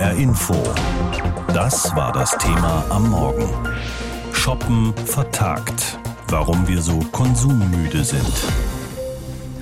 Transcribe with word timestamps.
HR 0.00 0.14
Info. 0.14 0.54
Das 1.52 1.94
war 1.94 2.10
das 2.10 2.30
Thema 2.38 2.82
am 2.88 3.10
Morgen. 3.10 3.50
Shoppen 4.32 4.94
vertagt. 5.04 5.98
Warum 6.28 6.66
wir 6.66 6.80
so 6.80 7.00
konsummüde 7.12 8.02
sind. 8.02 8.69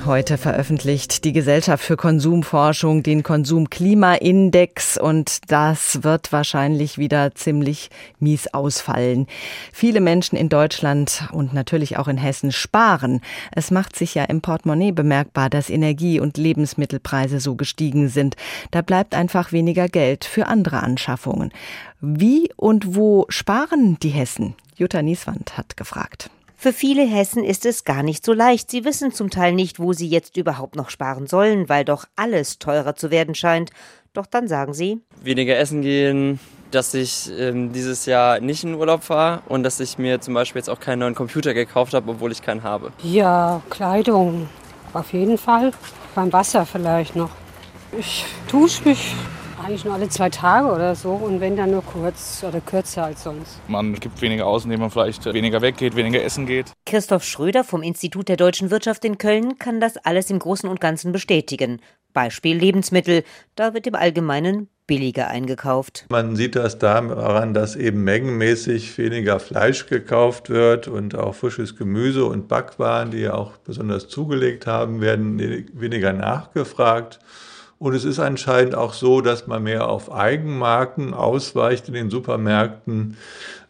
Heute 0.09 0.39
veröffentlicht 0.39 1.27
die 1.27 1.35
Gesellschaft 1.35 1.85
für 1.85 1.99
Konsumforschung 1.99 3.03
den 3.03 3.23
Konsumklimaindex 3.23 4.97
und 4.97 5.51
das 5.53 6.03
wird 6.03 6.33
wahrscheinlich 6.33 6.97
wieder 6.97 7.35
ziemlich 7.35 7.91
mies 8.19 8.47
ausfallen. 8.55 9.27
Viele 9.71 10.01
Menschen 10.01 10.39
in 10.39 10.49
Deutschland 10.49 11.29
und 11.33 11.53
natürlich 11.53 11.99
auch 11.99 12.09
in 12.09 12.17
Hessen 12.17 12.53
sparen. 12.53 13.21
Es 13.53 13.71
macht 13.71 13.97
sich 13.97 14.15
ja 14.15 14.25
im 14.25 14.41
Portemonnaie 14.41 14.93
bemerkbar, 14.93 15.51
dass 15.51 15.69
Energie- 15.69 16.21
und 16.21 16.39
Lebensmittelpreise 16.39 17.39
so 17.39 17.55
gestiegen 17.55 18.09
sind. 18.09 18.35
Da 18.71 18.81
bleibt 18.81 19.15
einfach 19.15 19.53
weniger 19.53 19.89
Geld 19.91 20.25
für 20.25 20.47
andere 20.47 20.83
Anschaffungen. 20.83 21.53
Wie 22.01 22.51
und 22.57 22.97
wo 22.97 23.27
sparen 23.29 23.99
die 24.03 24.09
Hessen? 24.09 24.55
Jutta 24.75 25.03
Nieswand 25.03 25.59
hat 25.59 25.77
gefragt. 25.77 26.31
Für 26.61 26.73
viele 26.73 27.07
Hessen 27.07 27.45
ist 27.45 27.65
es 27.65 27.85
gar 27.85 28.03
nicht 28.03 28.25
so 28.25 28.33
leicht. 28.33 28.69
Sie 28.69 28.85
wissen 28.85 29.13
zum 29.13 29.31
Teil 29.31 29.53
nicht, 29.53 29.79
wo 29.79 29.93
sie 29.93 30.09
jetzt 30.09 30.37
überhaupt 30.37 30.75
noch 30.75 30.91
sparen 30.91 31.29
sollen, 31.29 31.69
weil 31.69 31.85
doch 31.85 32.07
alles 32.17 32.59
teurer 32.59 32.97
zu 32.97 33.13
werden 33.13 33.37
scheint. 33.37 33.71
Doch 34.13 34.27
dann 34.27 34.49
sagen 34.49 34.75
sie, 34.75 35.01
weniger 35.23 35.57
essen 35.57 35.83
gehen, 35.83 36.41
dass 36.73 36.95
ich 36.95 37.31
ähm, 37.39 37.73
dieses 37.73 38.07
Jahr 38.07 38.41
nicht 38.41 38.65
in 38.65 38.75
Urlaub 38.75 39.05
fahre 39.05 39.43
und 39.47 39.63
dass 39.63 39.79
ich 39.79 39.99
mir 39.99 40.21
zum 40.21 40.35
Beispiel 40.35 40.59
jetzt 40.59 40.69
auch 40.69 40.81
keinen 40.81 40.99
neuen 40.99 41.15
Computer 41.15 41.55
gekauft 41.55 41.95
habe, 41.95 42.11
obwohl 42.11 42.33
ich 42.33 42.43
keinen 42.43 42.65
habe. 42.65 42.91
Ja, 43.05 43.63
Kleidung 43.71 44.49
auf 44.95 45.13
jeden 45.13 45.39
Fall. 45.39 45.71
Beim 46.17 46.33
Wasser 46.33 46.67
vielleicht 46.67 47.15
noch. 47.15 47.31
Ich 47.97 48.25
dusche 48.51 48.83
mich 48.89 49.15
eigentlich 49.69 49.85
nur 49.85 49.93
alle 49.93 50.09
zwei 50.09 50.31
Tage 50.31 50.69
oder 50.69 50.95
so 50.95 51.11
und 51.11 51.43
wenn 51.43 51.55
dann 51.55 51.71
nur 51.71 51.85
kurz 51.85 52.43
oder 52.43 52.59
kürzer 52.61 53.05
als 53.05 53.25
sonst. 53.25 53.61
Man 53.69 53.93
gibt 53.95 54.23
weniger 54.23 54.47
aus, 54.47 54.65
indem 54.65 54.81
man 54.81 54.91
vielleicht 54.91 55.27
weniger 55.27 55.61
weggeht, 55.61 55.95
weniger 55.95 56.23
essen 56.23 56.47
geht. 56.47 56.73
Christoph 56.87 57.23
Schröder 57.23 57.65
vom 57.65 57.83
Institut 57.83 58.29
der 58.31 58.39
deutschen 58.39 58.71
Wirtschaft 58.71 59.05
in 59.05 59.19
Köln 59.19 59.59
kann 59.59 59.79
das 59.79 59.99
alles 59.99 60.31
im 60.31 60.39
Großen 60.39 60.71
und 60.71 60.81
Ganzen 60.81 61.13
bestätigen. 61.13 61.83
Beispiel 62.15 62.57
Lebensmittel. 62.57 63.25
Da 63.57 63.75
wird 63.75 63.87
im 63.87 63.95
Allgemeinen 63.95 64.71
billiger 64.87 65.29
eingekauft. 65.29 66.07
Man 66.09 66.35
sieht 66.35 66.57
das 66.57 66.79
daran, 66.79 67.53
dass 67.53 67.77
eben 67.77 68.05
mengenmäßig 68.05 68.97
weniger 68.97 69.39
Fleisch 69.39 69.85
gekauft 69.85 70.49
wird 70.49 70.89
und 70.89 71.15
auch 71.15 71.35
frisches 71.35 71.77
Gemüse 71.77 72.25
und 72.25 72.49
Backwaren, 72.49 73.11
die 73.11 73.19
ja 73.19 73.35
auch 73.35 73.59
besonders 73.59 74.09
zugelegt 74.09 74.67
haben, 74.67 75.03
werden 75.03 75.39
weniger 75.75 76.15
nachgefragt. 76.15 77.19
Und 77.79 77.95
es 77.95 78.05
ist 78.05 78.19
anscheinend 78.19 78.75
auch 78.75 78.93
so, 78.93 79.21
dass 79.21 79.47
man 79.47 79.63
mehr 79.63 79.89
auf 79.89 80.13
Eigenmarken 80.13 81.15
ausweicht 81.15 81.89
in 81.89 81.95
den 81.95 82.11
Supermärkten, 82.11 83.17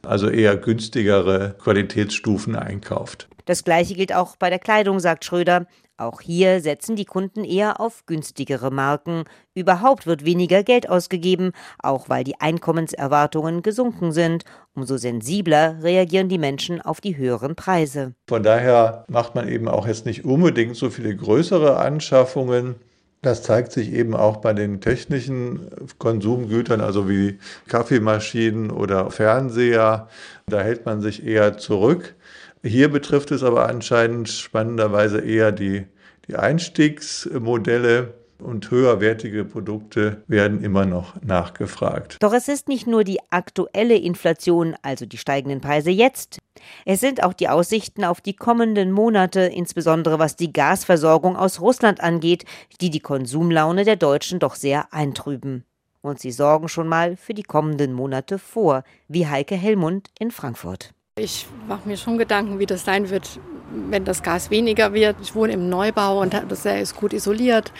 also 0.03 0.29
eher 0.29 0.57
günstigere 0.57 1.55
Qualitätsstufen 1.59 2.57
einkauft. 2.57 3.29
Das 3.45 3.65
Gleiche 3.65 3.95
gilt 3.95 4.15
auch 4.15 4.37
bei 4.37 4.51
der 4.51 4.59
Kleidung, 4.59 5.01
sagt 5.01 5.25
Schröder. 5.25 5.67
Auch 6.01 6.21
hier 6.21 6.61
setzen 6.61 6.95
die 6.95 7.05
Kunden 7.05 7.43
eher 7.45 7.81
auf 7.81 8.07
günstigere 8.07 8.71
Marken. 8.71 9.25
Überhaupt 9.55 10.07
wird 10.07 10.25
weniger 10.25 10.63
Geld 10.63 10.89
ausgegeben, 10.89 11.51
auch 11.81 12.09
weil 12.09 12.23
die 12.23 12.41
Einkommenserwartungen 12.41 13.63
gesunken 13.63 14.13
sind. 14.13 14.45
Umso 14.75 14.97
sensibler 14.97 15.83
reagieren 15.83 16.29
die 16.29 16.39
Menschen 16.39 16.81
auf 16.81 17.01
die 17.01 17.17
höheren 17.17 17.57
Preise. 17.57 18.15
Von 18.29 18.45
daher 18.45 19.07
macht 19.09 19.35
man 19.35 19.49
eben 19.49 19.67
auch 19.67 19.89
jetzt 19.89 20.07
nicht 20.07 20.25
unbedingt 20.25 20.77
so 20.77 20.89
viele 20.89 21.17
größere 21.17 21.79
Anschaffungen. 21.79 22.77
Das 23.21 23.43
zeigt 23.43 23.73
sich 23.73 23.93
eben 23.93 24.15
auch 24.15 24.37
bei 24.37 24.53
den 24.53 24.81
technischen 24.81 25.71
Konsumgütern, 25.99 26.81
also 26.81 27.09
wie 27.09 27.39
Kaffeemaschinen 27.67 28.71
oder 28.71 29.11
Fernseher. 29.11 30.09
Da 30.47 30.61
hält 30.61 30.87
man 30.87 31.01
sich 31.01 31.27
eher 31.27 31.59
zurück. 31.59 32.15
Hier 32.63 32.91
betrifft 32.91 33.33
es 33.33 33.43
aber 33.43 33.69
anscheinend 33.69 34.29
spannenderweise 34.29 35.21
eher 35.21 35.51
die, 35.51 35.87
die 36.29 36.37
Einstiegsmodelle 36.37 38.15
und 38.43 38.71
höherwertige 38.71 39.45
Produkte 39.45 40.23
werden 40.27 40.63
immer 40.63 40.87
noch 40.87 41.21
nachgefragt. 41.23 42.17
Doch 42.21 42.33
es 42.33 42.49
ist 42.49 42.69
nicht 42.69 42.87
nur 42.87 43.05
die 43.05 43.19
aktuelle 43.31 43.97
Inflation, 43.97 44.77
also 44.83 45.07
die 45.07 45.19
steigenden 45.19 45.61
Preise 45.61 45.91
jetzt. 45.91 46.39
Es 46.85 47.01
sind 47.01 47.23
auch 47.23 47.33
die 47.33 47.49
Aussichten 47.49 48.05
auf 48.05 48.21
die 48.21 48.35
kommenden 48.35 48.93
Monate, 48.93 49.41
insbesondere 49.41 50.19
was 50.19 50.37
die 50.37 50.53
Gasversorgung 50.53 51.37
aus 51.37 51.61
Russland 51.61 52.01
angeht, 52.01 52.45
die 52.81 52.91
die 52.91 53.01
Konsumlaune 53.01 53.85
der 53.85 53.97
Deutschen 53.97 54.39
doch 54.39 54.55
sehr 54.55 54.93
eintrüben. 54.93 55.65
Und 56.01 56.21
sie 56.21 56.31
sorgen 56.31 56.69
schon 56.69 56.89
mal 56.89 57.17
für 57.17 57.35
die 57.35 57.43
kommenden 57.43 57.93
Monate 57.93 58.39
vor, 58.39 58.85
wie 59.09 59.27
Heike 59.27 59.57
Hellmund 59.57 60.11
in 60.19 60.31
Frankfurt. 60.31 60.95
Ich 61.19 61.47
mache 61.67 61.89
mir 61.89 61.97
schon 61.97 62.17
Gedanken, 62.17 62.61
wie 62.61 62.67
das 62.67 62.85
sein 62.85 63.11
wird, 63.11 63.41
wenn 63.71 64.05
das 64.05 64.23
Gas 64.23 64.51
weniger 64.51 64.93
wird. 64.93 65.17
Ich 65.23 65.35
wohne 65.35 65.53
im 65.53 65.69
Neubau 65.69 66.21
und 66.21 66.35
das 66.49 66.65
ist 66.65 66.97
gut 66.97 67.13
isoliert. 67.13 67.73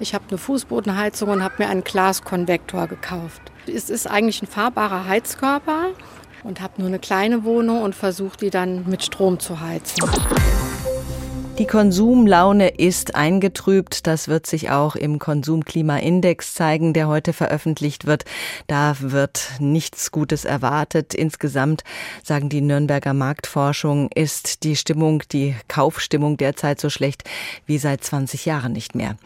Ich 0.00 0.14
habe 0.14 0.24
eine 0.28 0.38
Fußbodenheizung 0.38 1.28
und 1.28 1.42
habe 1.42 1.56
mir 1.58 1.68
einen 1.68 1.84
Glaskonvektor 1.84 2.86
gekauft. 2.86 3.42
Es 3.66 3.90
ist 3.90 4.06
eigentlich 4.06 4.42
ein 4.42 4.46
fahrbarer 4.46 5.06
Heizkörper 5.06 5.88
und 6.42 6.60
habe 6.60 6.74
nur 6.78 6.88
eine 6.88 6.98
kleine 6.98 7.44
Wohnung 7.44 7.82
und 7.82 7.94
versuche 7.94 8.36
die 8.38 8.50
dann 8.50 8.88
mit 8.88 9.02
Strom 9.02 9.38
zu 9.38 9.60
heizen. 9.60 10.04
Die 11.56 11.66
Konsumlaune 11.66 12.68
ist 12.68 13.14
eingetrübt. 13.14 14.08
Das 14.08 14.26
wird 14.26 14.44
sich 14.44 14.70
auch 14.70 14.96
im 14.96 15.20
Konsumklimaindex 15.20 16.52
zeigen, 16.52 16.92
der 16.94 17.06
heute 17.06 17.32
veröffentlicht 17.32 18.06
wird. 18.06 18.24
Da 18.66 18.96
wird 18.98 19.52
nichts 19.60 20.10
Gutes 20.10 20.44
erwartet. 20.44 21.14
Insgesamt, 21.14 21.84
sagen 22.24 22.48
die 22.48 22.60
Nürnberger 22.60 23.14
Marktforschung, 23.14 24.10
ist 24.12 24.64
die 24.64 24.74
Stimmung, 24.74 25.22
die 25.30 25.54
Kaufstimmung 25.68 26.36
derzeit 26.36 26.80
so 26.80 26.90
schlecht 26.90 27.22
wie 27.66 27.78
seit 27.78 28.02
20 28.02 28.46
Jahren 28.46 28.72
nicht 28.72 28.96
mehr. 28.96 29.16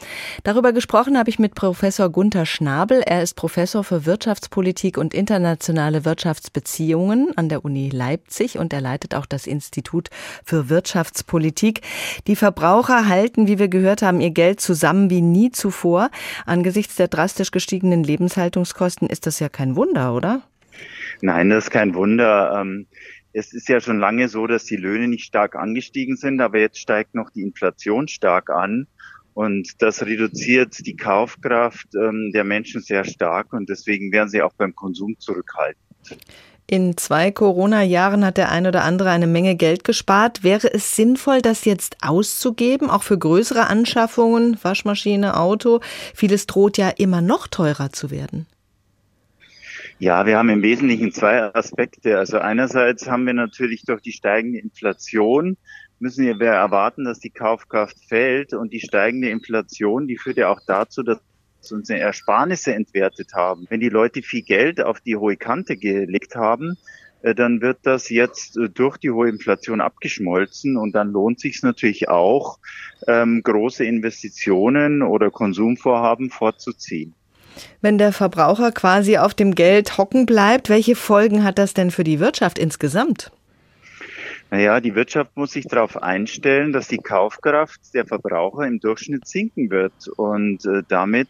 Darüber 0.45 0.75
gesprochen 0.75 1.17
habe 1.17 1.31
ich 1.31 1.39
mit 1.39 1.55
Professor 1.55 2.11
Gunther 2.11 2.45
Schnabel. 2.45 3.01
Er 3.01 3.23
ist 3.23 3.37
Professor 3.37 3.85
für 3.85 4.05
Wirtschaftspolitik 4.05 4.99
und 4.99 5.15
internationale 5.15 6.05
Wirtschaftsbeziehungen 6.05 7.33
an 7.39 7.49
der 7.49 7.65
Uni 7.65 7.89
Leipzig 7.89 8.59
und 8.59 8.75
er 8.75 8.83
leitet 8.83 9.15
auch 9.15 9.25
das 9.25 9.47
Institut 9.47 10.11
für 10.45 10.69
Wirtschaftspolitik. 10.69 11.81
Die 12.27 12.37
Verbraucher 12.37 13.09
halten, 13.09 13.47
wie 13.47 13.59
wir 13.59 13.69
gehört 13.69 14.03
haben, 14.03 14.21
ihr 14.21 14.31
Geld 14.31 14.61
zusammen 14.61 15.11
wie 15.11 15.23
nie 15.23 15.51
zuvor. 15.51 16.11
Angesichts 16.47 16.97
der 16.97 17.09
drastisch 17.09 17.51
gestiegenen 17.51 18.03
Lebenshaltungskosten 18.03 19.09
ist 19.09 19.27
das 19.27 19.41
ja 19.41 19.49
kein 19.49 19.77
Wunder, 19.77 20.15
oder? 20.15 20.43
Nein, 21.21 21.51
das 21.51 21.65
ist 21.65 21.71
kein 21.71 21.95
Wunder. 21.95 22.61
Ähm, 22.61 22.87
es 23.33 23.53
ist 23.53 23.69
ja 23.69 23.81
schon 23.81 23.99
lange 23.99 24.29
so, 24.29 24.47
dass 24.47 24.65
die 24.65 24.77
Löhne 24.77 25.09
nicht 25.09 25.25
stark 25.25 25.57
angestiegen 25.57 26.17
sind, 26.17 26.41
aber 26.41 26.59
jetzt 26.59 26.79
steigt 26.79 27.15
noch 27.15 27.31
die 27.31 27.43
Inflation 27.43 28.09
stark 28.09 28.51
an. 28.51 28.87
Und 29.35 29.81
das 29.83 30.05
reduziert 30.05 30.85
die 30.85 30.97
Kaufkraft 30.97 31.87
ähm, 31.95 32.33
der 32.35 32.43
Menschen 32.43 32.81
sehr 32.81 33.05
stark 33.05 33.53
und 33.53 33.69
deswegen 33.69 34.11
werden 34.11 34.29
sie 34.29 34.43
auch 34.43 34.53
beim 34.55 34.75
Konsum 34.75 35.17
zurückhaltend. 35.21 35.79
In 36.71 36.99
zwei 36.99 37.31
Corona-Jahren 37.31 38.27
hat 38.27 38.37
der 38.37 38.51
ein 38.51 38.67
oder 38.67 38.85
andere 38.85 39.09
eine 39.09 39.27
Menge 39.27 39.57
Geld 39.57 39.85
gespart. 39.85 40.45
Wäre 40.45 40.71
es 40.71 40.95
sinnvoll, 40.95 41.41
das 41.41 41.65
jetzt 41.65 41.97
auszugeben, 42.03 42.91
auch 42.91 43.03
für 43.03 43.17
größere 43.17 43.69
Anschaffungen, 43.69 44.59
Waschmaschine, 44.61 45.39
Auto? 45.39 45.81
Vieles 46.15 46.47
droht 46.47 46.77
ja 46.77 46.91
immer 46.91 47.23
noch 47.23 47.47
teurer 47.47 47.91
zu 47.91 48.11
werden. 48.11 48.47
Ja, 49.99 50.27
wir 50.27 50.37
haben 50.37 50.51
im 50.51 50.61
Wesentlichen 50.61 51.11
zwei 51.11 51.43
Aspekte. 51.55 52.19
Also 52.19 52.37
einerseits 52.39 53.09
haben 53.09 53.25
wir 53.25 53.33
natürlich 53.33 53.85
durch 53.87 54.03
die 54.03 54.13
steigende 54.13 54.59
Inflation 54.59 55.57
müssen 56.01 56.39
wir 56.39 56.49
erwarten, 56.49 57.05
dass 57.05 57.19
die 57.19 57.31
Kaufkraft 57.31 57.97
fällt 58.09 58.53
und 58.53 58.73
die 58.73 58.81
steigende 58.81 59.31
Inflation, 59.31 60.07
die 60.07 60.17
führt 60.17 60.37
ja 60.37 60.49
auch 60.49 60.61
dazu, 60.67 61.03
dass 61.03 61.19
unsere 61.71 62.01
Ersparnisse 62.01 62.75
entwertet 62.75 63.35
haben. 63.35 63.67
Wenn 63.69 63.81
die 63.81 63.89
Leute 63.89 64.23
viel 64.23 64.43
Geld 64.43 64.81
auf 64.81 65.01
die 65.01 65.17
hohe 65.17 65.37
Kante 65.37 65.77
gelegt 65.77 66.35
haben, 66.35 66.77
äh, 67.23 67.35
dann 67.35 67.61
wird 67.61 67.79
das 67.83 68.09
jetzt 68.09 68.57
äh, 68.57 68.69
durch 68.69 68.97
die 68.97 69.11
hohe 69.11 69.29
Inflation 69.29 69.81
abgeschmolzen 69.81 70.77
und 70.77 70.93
dann 70.93 71.13
lohnt 71.13 71.41
sich 71.41 71.63
natürlich 71.63 72.09
auch, 72.09 72.59
ähm, 73.07 73.43
große 73.43 73.85
Investitionen 73.85 75.03
oder 75.03 75.31
Konsumvorhaben 75.31 76.31
vorzuziehen. 76.31 77.15
Wenn 77.81 77.99
der 77.99 78.13
Verbraucher 78.13 78.71
quasi 78.73 79.19
auf 79.19 79.35
dem 79.35 79.55
Geld 79.55 79.99
hocken 79.99 80.27
bleibt, 80.27 80.69
welche 80.69 80.95
Folgen 80.95 81.43
hat 81.43 81.59
das 81.59 81.75
denn 81.75 81.91
für 81.91 82.05
die 82.05 82.21
Wirtschaft 82.21 82.59
insgesamt? 82.59 83.33
Naja, 84.51 84.81
die 84.81 84.95
Wirtschaft 84.95 85.37
muss 85.37 85.53
sich 85.53 85.67
darauf 85.67 86.03
einstellen, 86.03 86.73
dass 86.73 86.89
die 86.89 86.99
Kaufkraft 86.99 87.93
der 87.93 88.07
Verbraucher 88.07 88.67
im 88.67 88.81
Durchschnitt 88.81 89.27
sinken 89.27 89.71
wird. 89.71 90.09
Und 90.17 90.65
äh, 90.65 90.83
damit 90.89 91.29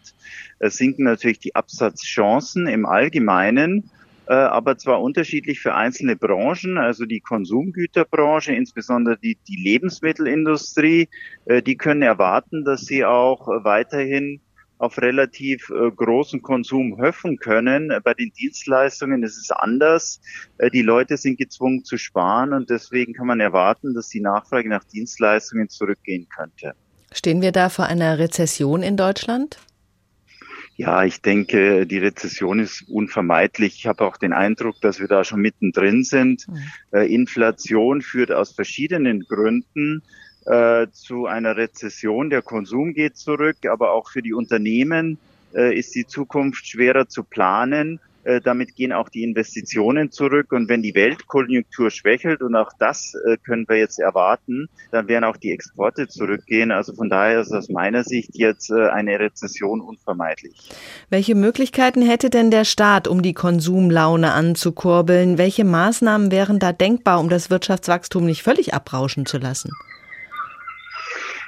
äh, 0.60 0.70
sinken 0.70 1.02
natürlich 1.04 1.40
die 1.40 1.56
Absatzchancen 1.56 2.68
im 2.68 2.86
Allgemeinen, 2.86 3.90
äh, 4.28 4.34
aber 4.34 4.78
zwar 4.78 5.02
unterschiedlich 5.02 5.58
für 5.58 5.74
einzelne 5.74 6.14
Branchen, 6.14 6.78
also 6.78 7.06
die 7.06 7.20
Konsumgüterbranche, 7.20 8.52
insbesondere 8.52 9.18
die, 9.18 9.36
die 9.48 9.56
Lebensmittelindustrie, 9.56 11.08
äh, 11.46 11.60
die 11.60 11.76
können 11.76 12.02
erwarten, 12.02 12.64
dass 12.64 12.82
sie 12.82 13.04
auch 13.04 13.48
weiterhin 13.48 14.40
auf 14.78 14.98
relativ 14.98 15.70
äh, 15.70 15.90
großen 15.90 16.40
Konsum 16.40 16.98
hoffen 16.98 17.38
können. 17.38 17.92
Bei 18.04 18.14
den 18.14 18.32
Dienstleistungen 18.32 19.22
ist 19.22 19.36
es 19.36 19.50
anders. 19.50 20.20
Äh, 20.58 20.70
die 20.70 20.82
Leute 20.82 21.16
sind 21.16 21.38
gezwungen 21.38 21.84
zu 21.84 21.98
sparen 21.98 22.52
und 22.52 22.70
deswegen 22.70 23.12
kann 23.12 23.26
man 23.26 23.40
erwarten, 23.40 23.94
dass 23.94 24.08
die 24.08 24.20
Nachfrage 24.20 24.68
nach 24.68 24.84
Dienstleistungen 24.84 25.68
zurückgehen 25.68 26.28
könnte. 26.28 26.74
Stehen 27.12 27.42
wir 27.42 27.52
da 27.52 27.68
vor 27.68 27.86
einer 27.86 28.18
Rezession 28.18 28.82
in 28.82 28.96
Deutschland? 28.96 29.58
Ja, 30.76 31.02
ich 31.02 31.20
denke, 31.22 31.86
die 31.86 31.98
Rezession 31.98 32.60
ist 32.60 32.88
unvermeidlich. 32.88 33.74
Ich 33.78 33.86
habe 33.88 34.04
auch 34.04 34.16
den 34.16 34.32
Eindruck, 34.32 34.80
dass 34.80 35.00
wir 35.00 35.08
da 35.08 35.24
schon 35.24 35.40
mittendrin 35.40 36.04
sind. 36.04 36.46
Mhm. 36.46 37.00
Inflation 37.00 38.00
führt 38.00 38.30
aus 38.30 38.52
verschiedenen 38.52 39.24
Gründen 39.26 40.04
äh, 40.46 40.86
zu 40.92 41.26
einer 41.26 41.56
Rezession. 41.56 42.30
Der 42.30 42.42
Konsum 42.42 42.94
geht 42.94 43.16
zurück, 43.16 43.58
aber 43.70 43.92
auch 43.92 44.10
für 44.10 44.22
die 44.22 44.34
Unternehmen 44.34 45.18
äh, 45.54 45.76
ist 45.76 45.94
die 45.94 46.06
Zukunft 46.06 46.66
schwerer 46.66 47.08
zu 47.08 47.24
planen. 47.24 48.00
Äh, 48.28 48.42
damit 48.42 48.76
gehen 48.76 48.92
auch 48.92 49.08
die 49.08 49.22
Investitionen 49.22 50.10
zurück. 50.10 50.52
Und 50.52 50.68
wenn 50.68 50.82
die 50.82 50.94
Weltkonjunktur 50.94 51.90
schwächelt, 51.90 52.42
und 52.42 52.54
auch 52.56 52.70
das 52.78 53.14
äh, 53.26 53.38
können 53.38 53.66
wir 53.68 53.76
jetzt 53.76 53.98
erwarten, 53.98 54.68
dann 54.90 55.08
werden 55.08 55.24
auch 55.24 55.38
die 55.38 55.50
Exporte 55.50 56.08
zurückgehen. 56.08 56.70
Also 56.70 56.92
von 56.92 57.08
daher 57.08 57.40
ist 57.40 57.52
aus 57.52 57.70
meiner 57.70 58.04
Sicht 58.04 58.30
jetzt 58.34 58.70
äh, 58.70 58.88
eine 58.88 59.18
Rezession 59.18 59.80
unvermeidlich. 59.80 60.70
Welche 61.08 61.34
Möglichkeiten 61.34 62.02
hätte 62.02 62.28
denn 62.28 62.50
der 62.50 62.64
Staat, 62.64 63.08
um 63.08 63.22
die 63.22 63.34
Konsumlaune 63.34 64.32
anzukurbeln? 64.32 65.38
Welche 65.38 65.64
Maßnahmen 65.64 66.30
wären 66.30 66.58
da 66.58 66.72
denkbar, 66.72 67.20
um 67.20 67.30
das 67.30 67.48
Wirtschaftswachstum 67.48 68.26
nicht 68.26 68.42
völlig 68.42 68.74
abrauschen 68.74 69.24
zu 69.24 69.38
lassen? 69.38 69.70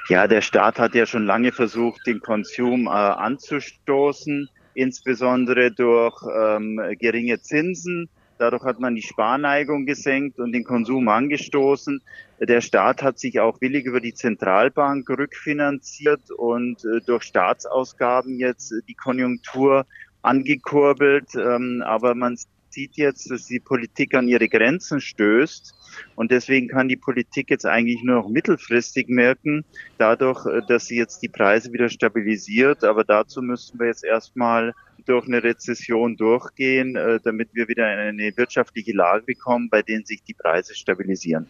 Ja, 0.09 0.27
der 0.27 0.41
Staat 0.41 0.79
hat 0.79 0.95
ja 0.95 1.05
schon 1.05 1.25
lange 1.25 1.51
versucht, 1.51 2.05
den 2.07 2.19
Konsum 2.19 2.87
äh, 2.87 2.89
anzustoßen 2.89 4.49
insbesondere 4.73 5.71
durch 5.71 6.15
ähm, 6.33 6.81
geringe 6.99 7.41
Zinsen. 7.41 8.09
Dadurch 8.37 8.63
hat 8.63 8.79
man 8.79 8.95
die 8.95 9.03
Sparneigung 9.03 9.85
gesenkt 9.85 10.39
und 10.39 10.51
den 10.51 10.63
Konsum 10.63 11.07
angestoßen. 11.07 12.01
Der 12.39 12.61
Staat 12.61 13.03
hat 13.03 13.19
sich 13.19 13.39
auch 13.39 13.61
willig 13.61 13.85
über 13.85 14.01
die 14.01 14.15
Zentralbank 14.15 15.07
rückfinanziert 15.09 16.31
und 16.31 16.83
äh, 16.85 17.01
durch 17.05 17.23
Staatsausgaben 17.23 18.39
jetzt 18.39 18.73
die 18.87 18.95
Konjunktur 18.95 19.85
angekurbelt. 20.23 21.35
Ähm, 21.35 21.83
aber 21.85 22.15
man 22.15 22.35
sieht 22.71 22.95
jetzt, 22.97 23.29
dass 23.29 23.45
die 23.45 23.59
Politik 23.59 24.13
an 24.13 24.27
ihre 24.27 24.47
Grenzen 24.47 25.01
stößt. 25.01 25.73
Und 26.15 26.31
deswegen 26.31 26.69
kann 26.69 26.87
die 26.87 26.97
Politik 26.97 27.49
jetzt 27.49 27.65
eigentlich 27.65 28.01
nur 28.03 28.15
noch 28.21 28.29
mittelfristig 28.29 29.09
merken, 29.09 29.65
dadurch, 29.97 30.45
äh, 30.45 30.61
dass 30.67 30.85
sie 30.85 30.97
jetzt 30.97 31.21
die 31.21 31.29
Preise 31.29 31.73
wieder 31.73 31.89
stabilisiert. 31.89 32.83
Aber 32.83 33.03
dazu 33.03 33.41
müssen 33.41 33.79
wir 33.79 33.87
jetzt 33.87 34.03
erstmal 34.03 34.73
durch 35.05 35.27
eine 35.27 35.43
Rezession 35.43 36.15
durchgehen, 36.15 36.95
äh, 36.95 37.19
damit 37.23 37.49
wir 37.53 37.67
wieder 37.67 37.91
in 37.93 37.99
eine 37.99 38.37
wirtschaftliche 38.37 38.93
Lage 38.93 39.25
bekommen, 39.25 39.69
bei 39.69 39.81
denen 39.81 40.05
sich 40.05 40.23
die 40.23 40.33
Preise 40.33 40.75
stabilisieren. 40.75 41.47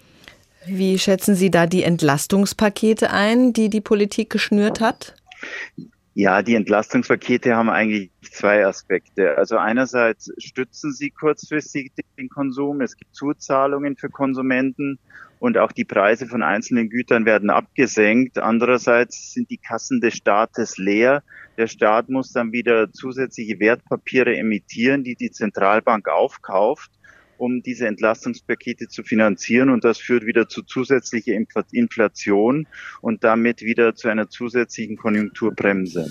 Wie 0.65 0.99
schätzen 0.99 1.35
Sie 1.35 1.49
da 1.49 1.65
die 1.65 1.83
Entlastungspakete 1.83 3.09
ein, 3.09 3.51
die 3.51 3.69
die 3.69 3.81
Politik 3.81 4.29
geschnürt 4.29 4.79
hat? 4.79 5.15
Ja, 6.13 6.41
die 6.41 6.55
Entlastungspakete 6.55 7.55
haben 7.55 7.69
eigentlich 7.69 8.11
zwei 8.21 8.65
Aspekte. 8.65 9.37
Also 9.37 9.57
einerseits 9.57 10.29
stützen 10.37 10.91
sie 10.91 11.09
kurzfristig 11.09 11.93
den 12.17 12.27
Konsum. 12.27 12.81
Es 12.81 12.97
gibt 12.97 13.15
Zuzahlungen 13.15 13.95
für 13.95 14.09
Konsumenten 14.09 14.99
und 15.39 15.57
auch 15.57 15.71
die 15.71 15.85
Preise 15.85 16.27
von 16.27 16.43
einzelnen 16.43 16.89
Gütern 16.89 17.25
werden 17.25 17.49
abgesenkt. 17.49 18.39
Andererseits 18.39 19.31
sind 19.31 19.49
die 19.49 19.57
Kassen 19.57 20.01
des 20.01 20.15
Staates 20.15 20.77
leer. 20.77 21.23
Der 21.57 21.67
Staat 21.67 22.09
muss 22.09 22.33
dann 22.33 22.51
wieder 22.51 22.91
zusätzliche 22.91 23.59
Wertpapiere 23.61 24.35
emittieren, 24.35 25.05
die 25.05 25.15
die 25.15 25.31
Zentralbank 25.31 26.09
aufkauft 26.09 26.91
um 27.41 27.63
diese 27.63 27.87
Entlastungspakete 27.87 28.87
zu 28.87 29.03
finanzieren. 29.03 29.69
Und 29.69 29.83
das 29.83 29.97
führt 29.97 30.25
wieder 30.25 30.47
zu 30.47 30.61
zusätzlicher 30.61 31.33
Inflation 31.71 32.67
und 33.01 33.23
damit 33.23 33.61
wieder 33.63 33.95
zu 33.95 34.09
einer 34.09 34.29
zusätzlichen 34.29 34.95
Konjunkturbremse. 34.95 36.07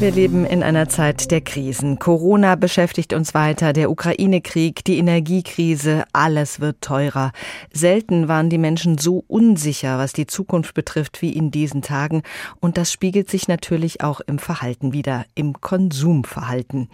Wir 0.00 0.10
leben 0.10 0.44
in 0.44 0.64
einer 0.64 0.88
Zeit 0.88 1.30
der 1.30 1.40
Krisen. 1.40 2.00
Corona 2.00 2.56
beschäftigt 2.56 3.12
uns 3.12 3.32
weiter, 3.32 3.72
der 3.72 3.92
Ukraine-Krieg, 3.92 4.84
die 4.84 4.98
Energiekrise, 4.98 6.02
alles 6.12 6.58
wird 6.58 6.80
teurer. 6.80 7.30
Selten 7.72 8.26
waren 8.26 8.50
die 8.50 8.58
Menschen 8.58 8.98
so 8.98 9.24
unsicher, 9.28 9.96
was 9.98 10.12
die 10.12 10.26
Zukunft 10.26 10.74
betrifft, 10.74 11.22
wie 11.22 11.32
in 11.32 11.52
diesen 11.52 11.80
Tagen. 11.80 12.22
Und 12.58 12.76
das 12.76 12.90
spiegelt 12.90 13.30
sich 13.30 13.46
natürlich 13.46 14.02
auch 14.02 14.20
im 14.20 14.40
Verhalten 14.40 14.92
wieder, 14.92 15.26
im 15.36 15.60
Konsumverhalten. 15.60 16.88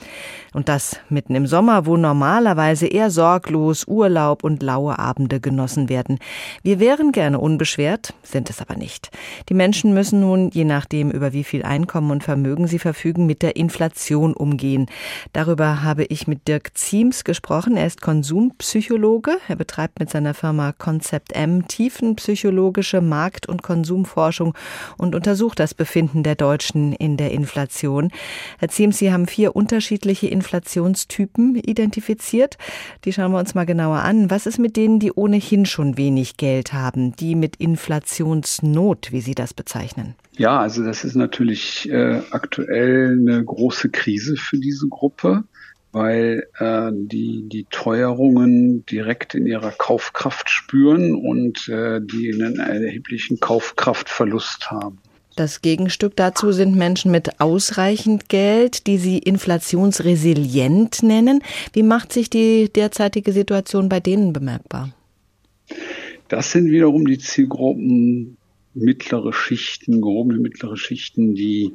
Und 0.53 0.69
das 0.69 1.01
mitten 1.09 1.35
im 1.35 1.47
Sommer, 1.47 1.87
wo 1.87 1.97
normalerweise 1.97 2.87
eher 2.87 3.11
sorglos 3.11 3.87
Urlaub 3.89 4.45
und 4.45 4.63
laue 4.63 4.99
Abende 4.99 5.41
genossen 5.41 5.89
werden. 5.89 6.19
Wir 6.63 6.79
wären 6.79 7.13
gerne 7.13 7.41
unbeschwert, 7.41 8.13
sind 8.23 8.51
es 8.51 8.61
aber 8.61 8.77
nicht. 8.77 9.11
Die 9.49 9.55
Menschen 9.55 9.95
müssen 9.95 10.21
nun, 10.21 10.51
je 10.51 10.65
nachdem, 10.65 11.11
über 11.11 11.33
wie 11.33 11.45
viel 11.45 11.63
Einkommen 11.63 12.11
und 12.11 12.23
Vermögen 12.23 12.67
sie 12.67 12.79
mit 13.27 13.43
der 13.43 13.57
Inflation 13.57 14.35
umgehen. 14.35 14.87
Darüber 15.33 15.83
habe 15.83 16.05
ich 16.05 16.27
mit 16.27 16.49
Dirk 16.49 16.77
Ziems 16.77 17.25
gesprochen. 17.25 17.77
Er 17.77 17.87
ist 17.87 18.01
Konsumpsychologe. 18.01 19.33
Er 19.49 19.57
betreibt 19.57 20.01
mit 20.01 20.11
seiner 20.11 20.35
Firma 20.35 20.73
Concept 20.73 21.33
M 21.33 21.67
tiefenpsychologische 21.69 23.01
Markt- 23.01 23.49
und 23.49 23.63
Konsumforschung 23.63 24.55
und 24.97 25.15
untersucht 25.15 25.61
das 25.61 25.75
Befinden 25.75 26.23
der 26.23 26.35
Deutschen 26.35 26.93
in 26.93 27.17
der 27.17 27.33
Inflation. 27.33 28.11
Herr 28.59 28.69
Ziems, 28.69 28.99
Sie 28.99 29.13
haben 29.13 29.27
vier 29.27 29.57
unterschiedliche 29.57 30.29
Inflationstypen 30.29 31.57
identifiziert. 31.57 32.59
Die 33.05 33.13
schauen 33.13 33.33
wir 33.33 33.39
uns 33.39 33.55
mal 33.55 33.67
genauer 33.67 33.99
an. 33.99 34.31
Was 34.31 34.47
ist 34.47 34.59
mit 34.59 34.77
denen, 34.77 34.99
die 34.99 35.13
ohnehin 35.13 35.67
schon 35.67 35.97
wenig 35.97 36.37
Geld 36.37 36.73
haben, 36.73 37.15
die 37.17 37.35
mit 37.35 37.57
Inflationsnot, 37.57 39.13
wie 39.13 39.21
Sie 39.21 39.35
das 39.35 39.55
bezeichnen? 39.55 40.15
Ja, 40.41 40.59
also 40.59 40.83
das 40.83 41.05
ist 41.05 41.17
natürlich 41.17 41.87
äh, 41.91 42.23
aktuell 42.31 43.19
eine 43.21 43.45
große 43.45 43.91
Krise 43.91 44.37
für 44.37 44.57
diese 44.57 44.89
Gruppe, 44.89 45.45
weil 45.93 46.49
äh, 46.59 46.91
die 46.95 47.47
die 47.47 47.67
Teuerungen 47.71 48.87
direkt 48.87 49.35
in 49.35 49.47
ihrer 49.47 49.71
Kaufkraft 49.71 50.49
spüren 50.49 51.15
und 51.15 51.69
äh, 51.69 52.01
die 52.01 52.33
einen 52.33 52.59
erheblichen 52.59 53.39
Kaufkraftverlust 53.39 54.71
haben. 54.71 54.97
Das 55.37 55.61
Gegenstück 55.61 56.17
dazu 56.17 56.53
sind 56.53 56.75
Menschen 56.75 57.11
mit 57.11 57.39
ausreichend 57.39 58.31
Geld, 58.31 58.87
die 58.87 58.97
sie 58.97 59.19
inflationsresilient 59.19 61.03
nennen. 61.03 61.43
Wie 61.75 61.83
macht 61.83 62.15
sich 62.15 62.31
die 62.31 62.73
derzeitige 62.73 63.33
Situation 63.33 63.91
bei 63.91 64.01
denen 64.01 64.33
bemerkbar? 64.33 64.95
Das 66.29 66.51
sind 66.51 66.71
wiederum 66.71 67.05
die 67.07 67.19
Zielgruppen 67.19 68.39
mittlere 68.75 69.33
Schichten, 69.33 70.01
gehobene 70.01 70.39
mittlere 70.39 70.77
Schichten, 70.77 71.35
die 71.35 71.75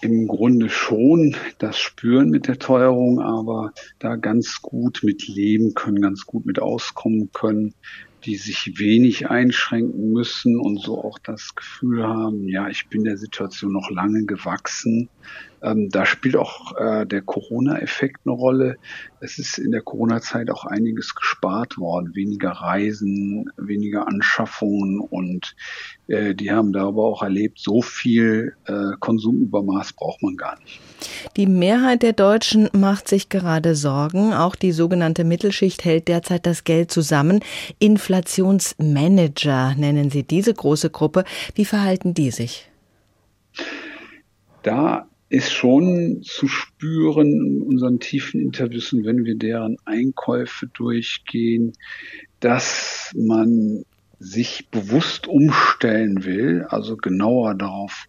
im 0.00 0.26
Grunde 0.26 0.68
schon 0.68 1.34
das 1.58 1.78
spüren 1.78 2.28
mit 2.28 2.46
der 2.46 2.58
Teuerung, 2.58 3.20
aber 3.20 3.72
da 3.98 4.16
ganz 4.16 4.60
gut 4.60 5.00
mit 5.02 5.26
leben 5.28 5.74
können, 5.74 6.02
ganz 6.02 6.26
gut 6.26 6.44
mit 6.44 6.60
auskommen 6.60 7.30
können, 7.32 7.74
die 8.24 8.36
sich 8.36 8.78
wenig 8.78 9.30
einschränken 9.30 10.12
müssen 10.12 10.58
und 10.58 10.80
so 10.80 11.02
auch 11.02 11.18
das 11.18 11.54
Gefühl 11.54 12.04
haben, 12.04 12.48
ja, 12.48 12.68
ich 12.68 12.88
bin 12.88 13.04
der 13.04 13.16
Situation 13.16 13.72
noch 13.72 13.90
lange 13.90 14.24
gewachsen. 14.24 15.08
Ähm, 15.62 15.88
da 15.90 16.06
spielt 16.06 16.36
auch 16.36 16.76
äh, 16.76 17.06
der 17.06 17.22
Corona-Effekt 17.22 18.20
eine 18.24 18.34
Rolle. 18.34 18.76
Es 19.24 19.38
ist 19.38 19.56
in 19.56 19.70
der 19.70 19.80
Corona-Zeit 19.80 20.50
auch 20.50 20.66
einiges 20.66 21.14
gespart 21.14 21.78
worden, 21.78 22.14
weniger 22.14 22.50
Reisen, 22.50 23.50
weniger 23.56 24.06
Anschaffungen 24.06 25.00
und 25.00 25.56
äh, 26.08 26.34
die 26.34 26.52
haben 26.52 26.74
da 26.74 26.88
aber 26.88 27.04
auch 27.04 27.22
erlebt, 27.22 27.58
so 27.58 27.80
viel 27.80 28.54
äh, 28.66 28.90
Konsumübermaß 29.00 29.94
braucht 29.94 30.22
man 30.22 30.36
gar 30.36 30.60
nicht. 30.60 30.78
Die 31.38 31.46
Mehrheit 31.46 32.02
der 32.02 32.12
Deutschen 32.12 32.68
macht 32.74 33.08
sich 33.08 33.30
gerade 33.30 33.74
Sorgen. 33.74 34.34
Auch 34.34 34.56
die 34.56 34.72
sogenannte 34.72 35.24
Mittelschicht 35.24 35.86
hält 35.86 36.08
derzeit 36.08 36.44
das 36.44 36.64
Geld 36.64 36.90
zusammen. 36.90 37.40
Inflationsmanager 37.78 39.74
nennen 39.76 40.10
sie 40.10 40.24
diese 40.24 40.52
große 40.52 40.90
Gruppe. 40.90 41.24
Wie 41.54 41.64
verhalten 41.64 42.12
die 42.12 42.30
sich? 42.30 42.68
Da 44.62 45.08
ist 45.28 45.52
schon 45.52 46.22
zu 46.22 46.48
spüren 46.48 47.32
in 47.32 47.62
unseren 47.62 47.98
tiefen 47.98 48.40
Interviews 48.40 48.92
und 48.92 49.04
wenn 49.04 49.24
wir 49.24 49.36
deren 49.36 49.76
Einkäufe 49.84 50.66
durchgehen, 50.68 51.72
dass 52.40 53.12
man 53.16 53.84
sich 54.18 54.68
bewusst 54.70 55.26
umstellen 55.26 56.24
will, 56.24 56.64
also 56.68 56.96
genauer 56.96 57.54
darauf 57.54 58.06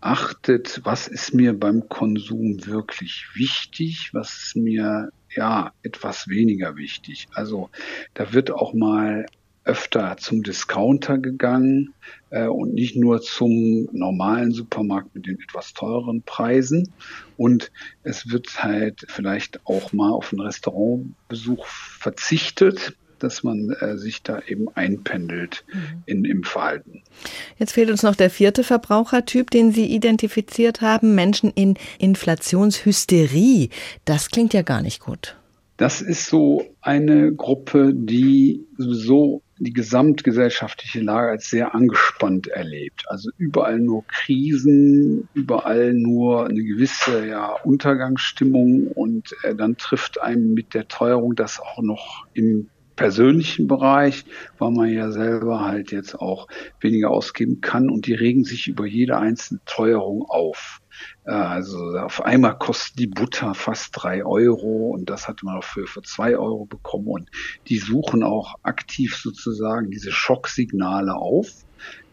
achtet, 0.00 0.80
was 0.84 1.08
ist 1.08 1.34
mir 1.34 1.52
beim 1.58 1.88
Konsum 1.88 2.66
wirklich 2.66 3.26
wichtig, 3.34 4.10
was 4.12 4.44
ist 4.44 4.56
mir 4.56 5.10
ja 5.34 5.72
etwas 5.82 6.28
weniger 6.28 6.76
wichtig. 6.76 7.28
Also 7.32 7.70
da 8.14 8.32
wird 8.32 8.50
auch 8.50 8.72
mal 8.72 9.26
öfter 9.70 10.16
zum 10.16 10.42
Discounter 10.42 11.18
gegangen 11.18 11.94
äh, 12.30 12.46
und 12.46 12.74
nicht 12.74 12.96
nur 12.96 13.22
zum 13.22 13.88
normalen 13.92 14.50
Supermarkt 14.50 15.14
mit 15.14 15.26
den 15.26 15.38
etwas 15.40 15.74
teureren 15.74 16.22
Preisen. 16.22 16.92
Und 17.36 17.70
es 18.02 18.30
wird 18.32 18.64
halt 18.64 19.06
vielleicht 19.08 19.64
auch 19.66 19.92
mal 19.92 20.10
auf 20.10 20.32
einen 20.32 20.40
Restaurantbesuch 20.40 21.66
verzichtet 21.66 22.96
dass 23.22 23.42
man 23.42 23.68
äh, 23.80 23.98
sich 23.98 24.22
da 24.22 24.40
eben 24.46 24.74
einpendelt 24.74 25.62
mhm. 25.70 26.02
in, 26.06 26.24
im 26.24 26.42
Verhalten. 26.42 27.02
Jetzt 27.58 27.72
fehlt 27.72 27.90
uns 27.90 28.02
noch 28.02 28.16
der 28.16 28.30
vierte 28.30 28.64
Verbrauchertyp, 28.64 29.50
den 29.50 29.72
Sie 29.72 29.84
identifiziert 29.94 30.80
haben, 30.80 31.14
Menschen 31.14 31.50
in 31.50 31.74
Inflationshysterie. 31.98 33.68
Das 34.06 34.30
klingt 34.30 34.54
ja 34.54 34.62
gar 34.62 34.80
nicht 34.80 35.00
gut. 35.00 35.36
Das 35.80 36.02
ist 36.02 36.26
so 36.26 36.62
eine 36.82 37.32
Gruppe, 37.34 37.94
die 37.94 38.66
so 38.76 39.40
die 39.58 39.72
gesamtgesellschaftliche 39.72 41.00
Lage 41.00 41.30
als 41.30 41.48
sehr 41.48 41.74
angespannt 41.74 42.48
erlebt. 42.48 43.04
Also 43.08 43.30
überall 43.38 43.78
nur 43.78 44.04
Krisen, 44.06 45.30
überall 45.32 45.94
nur 45.94 46.46
eine 46.46 46.62
gewisse 46.62 47.26
ja, 47.26 47.54
Untergangsstimmung 47.64 48.88
und 48.88 49.34
äh, 49.42 49.54
dann 49.54 49.78
trifft 49.78 50.20
einem 50.20 50.52
mit 50.52 50.74
der 50.74 50.86
Teuerung 50.86 51.34
das 51.34 51.58
auch 51.60 51.80
noch 51.80 52.26
im 52.34 52.68
persönlichen 52.94 53.66
Bereich, 53.66 54.26
weil 54.58 54.72
man 54.72 54.92
ja 54.92 55.10
selber 55.10 55.64
halt 55.64 55.92
jetzt 55.92 56.14
auch 56.14 56.46
weniger 56.80 57.10
ausgeben 57.10 57.62
kann 57.62 57.88
und 57.88 58.06
die 58.06 58.12
regen 58.12 58.44
sich 58.44 58.68
über 58.68 58.84
jede 58.84 59.16
einzelne 59.16 59.60
Teuerung 59.64 60.26
auf. 60.28 60.79
Äh, 61.24 61.32
also 61.32 61.98
auf 61.98 62.22
einmal 62.22 62.58
kostet 62.58 62.98
die 62.98 63.06
Butter 63.06 63.54
fast 63.54 63.90
drei 63.92 64.24
Euro 64.24 64.90
und 64.90 65.10
das 65.10 65.28
hat 65.28 65.42
man 65.42 65.58
auch 65.58 65.64
für, 65.64 65.86
für 65.86 66.02
zwei 66.02 66.36
Euro 66.36 66.66
bekommen 66.66 67.08
und 67.08 67.30
die 67.68 67.78
suchen 67.78 68.22
auch 68.22 68.54
aktiv 68.62 69.16
sozusagen 69.16 69.90
diese 69.90 70.12
Schocksignale 70.12 71.14
auf 71.14 71.48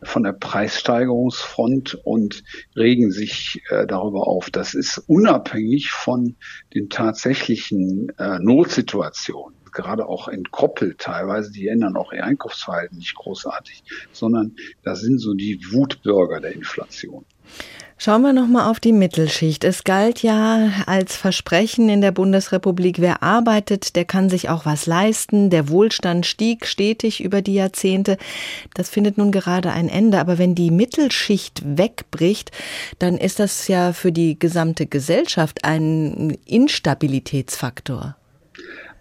von 0.03 0.23
der 0.23 0.33
Preissteigerungsfront 0.33 1.99
und 2.03 2.43
regen 2.75 3.11
sich 3.11 3.61
äh, 3.69 3.85
darüber 3.85 4.27
auf. 4.27 4.49
Das 4.49 4.73
ist 4.73 5.03
unabhängig 5.07 5.91
von 5.91 6.35
den 6.73 6.89
tatsächlichen 6.89 8.09
äh, 8.17 8.39
Notsituationen 8.39 9.56
gerade 9.71 10.07
auch 10.07 10.27
entkoppelt 10.27 10.99
teilweise, 10.99 11.51
die 11.51 11.67
ändern 11.67 11.95
auch 11.97 12.11
ihr 12.13 12.23
Einkaufsverhalten 12.23 12.97
nicht 12.97 13.15
großartig, 13.15 13.83
sondern 14.11 14.55
das 14.83 15.01
sind 15.01 15.19
so 15.19 15.33
die 15.33 15.59
Wutbürger 15.71 16.39
der 16.39 16.53
Inflation. 16.53 17.25
Schauen 17.99 18.21
wir 18.21 18.31
noch 18.31 18.45
mal 18.45 18.69
auf 18.69 18.79
die 18.79 18.91
Mittelschicht. 18.91 19.63
Es 19.63 19.83
galt 19.83 20.21
ja 20.21 20.69
als 20.85 21.15
Versprechen 21.15 21.89
in 21.89 21.99
der 21.99 22.11
Bundesrepublik, 22.11 23.01
wer 23.01 23.23
arbeitet, 23.23 23.95
der 23.95 24.05
kann 24.05 24.29
sich 24.29 24.49
auch 24.49 24.67
was 24.67 24.85
leisten. 24.85 25.49
Der 25.49 25.67
Wohlstand 25.69 26.27
stieg 26.27 26.67
stetig 26.67 27.23
über 27.23 27.41
die 27.41 27.55
Jahrzehnte. 27.55 28.17
Das 28.75 28.89
findet 28.89 29.17
nun 29.17 29.31
gerade 29.31 29.71
ein 29.71 29.89
Ende. 29.89 30.19
Aber 30.19 30.37
wenn 30.37 30.53
die 30.53 30.69
Mittelschicht 30.69 31.63
wegbricht, 31.65 32.51
dann 32.99 33.17
ist 33.17 33.39
das 33.39 33.67
ja 33.67 33.93
für 33.93 34.11
die 34.11 34.37
gesamte 34.37 34.85
Gesellschaft 34.85 35.63
ein 35.63 36.37
Instabilitätsfaktor. 36.45 38.16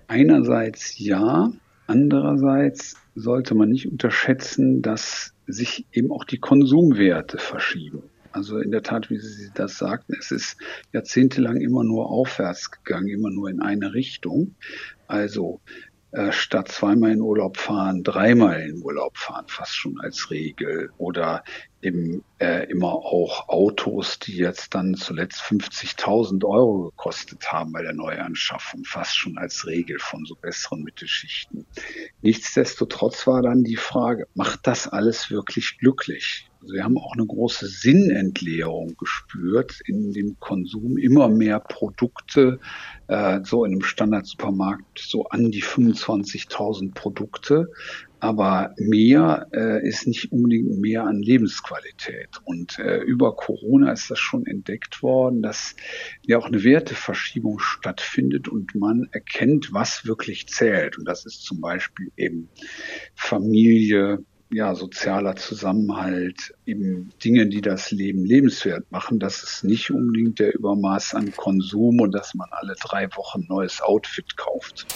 Einerseits 0.09 0.99
ja, 0.99 1.51
andererseits 1.87 2.97
sollte 3.15 3.55
man 3.55 3.71
nicht 3.71 3.91
unterschätzen, 3.91 4.83
dass 4.83 5.33
sich 5.47 5.87
eben 5.93 6.13
auch 6.13 6.25
die 6.25 6.39
Konsumwerte 6.39 7.39
verschieben. 7.39 8.03
Also 8.33 8.59
in 8.59 8.71
der 8.71 8.83
Tat, 8.83 9.09
wie 9.09 9.19
Sie 9.19 9.51
das 9.55 9.79
sagten, 9.79 10.15
es 10.19 10.31
ist 10.31 10.59
jahrzehntelang 10.93 11.57
immer 11.57 11.85
nur 11.85 12.11
aufwärts 12.11 12.71
gegangen, 12.71 13.09
immer 13.09 13.31
nur 13.31 13.49
in 13.49 13.63
eine 13.63 13.95
Richtung. 13.95 14.55
Also 15.07 15.61
statt 16.31 16.69
zweimal 16.69 17.11
in 17.11 17.21
Urlaub 17.21 17.57
fahren, 17.57 18.03
dreimal 18.03 18.61
in 18.61 18.83
Urlaub 18.83 19.19
fahren, 19.19 19.45
fast 19.49 19.75
schon 19.75 20.01
als 20.01 20.31
Regel. 20.31 20.91
Oder 20.99 21.45
eben 21.83 22.25
äh, 22.39 22.69
immer 22.71 22.93
auch 22.93 23.49
Autos, 23.49 24.19
die 24.19 24.37
jetzt 24.37 24.75
dann 24.75 24.95
zuletzt 24.95 25.41
50.000 25.43 26.45
Euro 26.45 26.91
gekostet 26.91 27.53
haben 27.53 27.73
bei 27.73 27.83
der 27.83 27.93
Neuanschaffung, 27.93 28.85
fast 28.85 29.17
schon 29.17 29.39
als 29.39 29.67
Regel 29.67 29.99
von 29.99 30.25
so 30.25 30.35
besseren 30.35 30.83
Mittelschichten. 30.83 31.67
Nichtsdestotrotz 32.23 33.27
war 33.27 33.43
dann 33.43 33.63
die 33.63 33.77
Frage, 33.77 34.27
macht 34.35 34.67
das 34.67 34.89
alles 34.89 35.31
wirklich 35.31 35.79
glücklich? 35.79 36.51
Also 36.67 36.75
wir 36.75 36.83
haben 36.83 36.99
auch 36.99 37.13
eine 37.13 37.25
große 37.25 37.69
Sinnentleerung 37.69 38.97
gespürt 38.97 39.79
in 39.87 40.11
dem 40.13 40.41
Konsum. 40.41 40.99
Immer 40.99 41.29
mehr 41.29 41.61
Produkte, 41.61 42.59
äh, 43.07 43.39
so 43.45 43.65
in 43.65 43.71
einem 43.71 43.83
Standardsupermarkt 43.83 44.99
so 44.99 45.27
an 45.27 45.53
die 45.53 45.63
25.000 45.63 46.93
Produkte. 46.93 47.69
Aber 48.19 48.75
mehr 48.79 49.47
äh, 49.53 49.87
ist 49.87 50.09
nicht 50.09 50.33
unbedingt 50.33 50.81
mehr 50.81 51.05
an 51.05 51.23
Lebensqualität. 51.23 52.31
Und 52.43 52.81
äh, 52.81 52.99
über 52.99 53.37
Corona 53.37 53.93
ist 53.93 54.11
das 54.11 54.19
schon 54.19 54.45
entdeckt 54.45 55.05
worden, 55.05 55.43
dass 55.43 55.77
ja 56.23 56.37
auch 56.37 56.47
eine 56.47 56.65
Werteverschiebung 56.65 57.61
stattfindet 57.61 58.49
und 58.49 58.75
man 58.75 59.07
erkennt, 59.13 59.73
was 59.73 60.05
wirklich 60.05 60.49
zählt. 60.49 60.99
Und 60.99 61.05
das 61.05 61.27
ist 61.27 61.45
zum 61.45 61.61
Beispiel 61.61 62.11
eben 62.17 62.49
Familie, 63.15 64.25
ja, 64.51 64.75
sozialer 64.75 65.37
Zusammenhalt, 65.37 66.55
eben 66.67 67.13
Dinge, 67.25 67.49
die 67.49 67.61
das 67.61 67.91
Leben 67.91 68.25
lebenswert 68.25 68.91
machen. 68.91 69.19
Das 69.19 69.43
ist 69.43 69.65
nicht 69.65 69.91
unbedingt 69.91 70.39
der 70.39 70.55
Übermaß 70.55 71.15
an 71.15 71.33
Konsum 71.33 72.01
und 72.01 72.13
dass 72.13 72.35
man 72.35 72.49
alle 72.53 72.75
drei 72.81 73.09
Wochen 73.17 73.45
neues 73.49 73.81
Outfit 73.81 74.37
kauft. 74.37 74.87